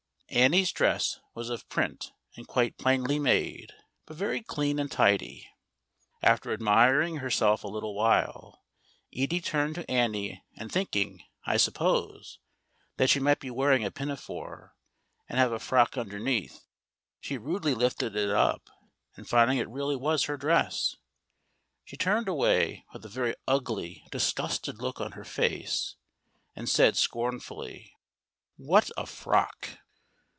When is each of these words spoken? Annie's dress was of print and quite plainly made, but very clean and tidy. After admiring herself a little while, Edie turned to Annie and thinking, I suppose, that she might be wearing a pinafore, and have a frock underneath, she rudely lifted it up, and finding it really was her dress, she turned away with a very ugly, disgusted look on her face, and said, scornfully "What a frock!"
Annie's 0.33 0.71
dress 0.71 1.19
was 1.35 1.49
of 1.49 1.67
print 1.67 2.13
and 2.37 2.47
quite 2.47 2.77
plainly 2.77 3.19
made, 3.19 3.73
but 4.05 4.15
very 4.15 4.41
clean 4.41 4.79
and 4.79 4.89
tidy. 4.89 5.49
After 6.23 6.53
admiring 6.53 7.17
herself 7.17 7.65
a 7.65 7.67
little 7.67 7.93
while, 7.95 8.63
Edie 9.13 9.41
turned 9.41 9.75
to 9.75 9.91
Annie 9.91 10.41
and 10.55 10.71
thinking, 10.71 11.21
I 11.43 11.57
suppose, 11.57 12.39
that 12.95 13.09
she 13.09 13.19
might 13.19 13.41
be 13.41 13.51
wearing 13.51 13.83
a 13.83 13.91
pinafore, 13.91 14.73
and 15.27 15.37
have 15.37 15.51
a 15.51 15.59
frock 15.59 15.97
underneath, 15.97 16.65
she 17.19 17.37
rudely 17.37 17.73
lifted 17.73 18.15
it 18.15 18.29
up, 18.29 18.69
and 19.17 19.27
finding 19.27 19.57
it 19.57 19.67
really 19.67 19.97
was 19.97 20.23
her 20.25 20.37
dress, 20.37 20.95
she 21.83 21.97
turned 21.97 22.29
away 22.29 22.85
with 22.93 23.03
a 23.03 23.09
very 23.09 23.35
ugly, 23.49 24.05
disgusted 24.11 24.77
look 24.81 25.01
on 25.01 25.11
her 25.11 25.25
face, 25.25 25.97
and 26.55 26.69
said, 26.69 26.95
scornfully 26.95 27.91
"What 28.55 28.91
a 28.95 29.05
frock!" 29.05 29.71